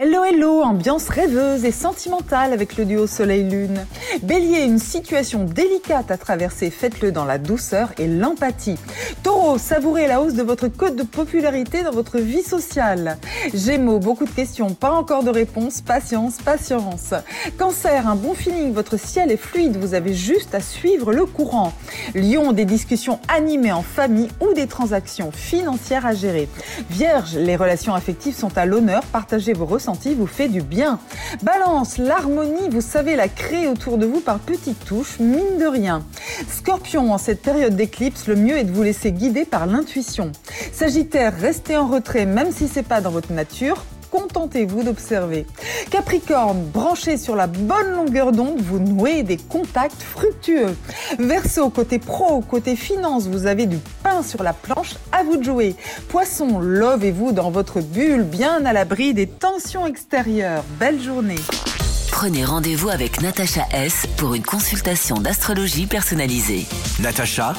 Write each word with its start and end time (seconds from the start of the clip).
Hello 0.00 0.22
hello, 0.22 0.62
ambiance 0.62 1.08
rêveuse 1.08 1.64
et 1.64 1.72
sentimentale 1.72 2.52
avec 2.52 2.76
le 2.76 2.84
duo 2.84 3.08
Soleil-Lune. 3.08 3.84
Bélier, 4.22 4.62
une 4.62 4.78
situation 4.78 5.42
délicate 5.42 6.12
à 6.12 6.16
traverser, 6.16 6.70
faites-le 6.70 7.10
dans 7.10 7.24
la 7.24 7.38
douceur 7.38 7.90
et 7.98 8.06
l'empathie. 8.06 8.76
Taureau, 9.24 9.58
savourez 9.58 10.06
la 10.06 10.20
hausse 10.20 10.34
de 10.34 10.44
votre 10.44 10.68
code 10.68 10.94
de 10.94 11.02
popularité 11.02 11.82
dans 11.82 11.90
votre 11.90 12.18
vie 12.18 12.44
sociale. 12.44 13.18
Gémeaux, 13.52 13.98
beaucoup 13.98 14.24
de 14.24 14.30
questions, 14.30 14.72
pas 14.72 14.92
encore 14.92 15.24
de 15.24 15.30
réponses, 15.30 15.80
patience, 15.80 16.36
patience. 16.36 17.12
Cancer, 17.58 18.06
un 18.06 18.14
bon 18.14 18.34
feeling, 18.34 18.72
votre 18.72 19.00
ciel 19.00 19.32
est 19.32 19.36
fluide, 19.36 19.78
vous 19.78 19.94
avez 19.94 20.14
juste 20.14 20.54
à 20.54 20.60
suivre 20.60 21.12
le 21.12 21.26
courant. 21.26 21.72
Lion, 22.14 22.52
des 22.52 22.66
discussions 22.66 23.18
animées 23.26 23.72
en 23.72 23.82
famille 23.82 24.28
ou 24.40 24.54
des 24.54 24.68
transactions 24.68 25.32
financières 25.32 26.06
à 26.06 26.14
gérer. 26.14 26.48
Vierge, 26.88 27.34
les 27.34 27.56
relations 27.56 27.94
affectives 27.94 28.36
sont 28.36 28.56
à 28.56 28.64
l'honneur, 28.64 29.02
partagez 29.06 29.54
vos 29.54 29.66
ressentis 29.66 29.87
vous 29.92 30.26
fait 30.26 30.48
du 30.48 30.60
bien. 30.60 30.98
Balance, 31.42 31.98
l'harmonie, 31.98 32.68
vous 32.70 32.80
savez 32.80 33.16
la 33.16 33.28
créer 33.28 33.68
autour 33.68 33.98
de 33.98 34.06
vous 34.06 34.20
par 34.20 34.38
petites 34.38 34.84
touches, 34.84 35.18
mine 35.18 35.58
de 35.58 35.66
rien. 35.66 36.02
Scorpion, 36.48 37.12
en 37.12 37.18
cette 37.18 37.42
période 37.42 37.74
d'éclipse, 37.74 38.26
le 38.26 38.36
mieux 38.36 38.58
est 38.58 38.64
de 38.64 38.72
vous 38.72 38.82
laisser 38.82 39.12
guider 39.12 39.44
par 39.44 39.66
l'intuition. 39.66 40.32
Sagittaire, 40.72 41.34
restez 41.38 41.76
en 41.76 41.86
retrait 41.86 42.26
même 42.26 42.52
si 42.52 42.68
c'est 42.68 42.82
pas 42.82 43.00
dans 43.00 43.10
votre 43.10 43.32
nature 43.32 43.84
contentez-vous 44.10 44.82
d'observer. 44.82 45.46
Capricorne, 45.90 46.62
branchez 46.72 47.16
sur 47.16 47.36
la 47.36 47.46
bonne 47.46 47.90
longueur 47.92 48.32
d'onde, 48.32 48.60
vous 48.60 48.78
nouez 48.78 49.22
des 49.22 49.36
contacts 49.36 50.02
fructueux. 50.02 50.76
Verseau, 51.18 51.70
côté 51.70 51.98
pro, 51.98 52.40
côté 52.40 52.76
finance, 52.76 53.26
vous 53.26 53.46
avez 53.46 53.66
du 53.66 53.78
pain 54.02 54.22
sur 54.22 54.42
la 54.42 54.52
planche, 54.52 54.94
à 55.12 55.22
vous 55.22 55.36
de 55.36 55.44
jouer. 55.44 55.74
Poisson, 56.08 56.58
lovez-vous 56.58 57.32
dans 57.32 57.50
votre 57.50 57.80
bulle, 57.80 58.22
bien 58.22 58.64
à 58.64 58.72
l'abri 58.72 59.14
des 59.14 59.26
tensions 59.26 59.86
extérieures. 59.86 60.64
Belle 60.78 61.00
journée. 61.00 61.36
Prenez 62.10 62.44
rendez-vous 62.44 62.88
avec 62.88 63.20
Natacha 63.20 63.62
S 63.72 64.06
pour 64.16 64.34
une 64.34 64.42
consultation 64.42 65.18
d'astrologie 65.18 65.86
personnalisée. 65.86 66.66
natacha-s.com 67.00 67.58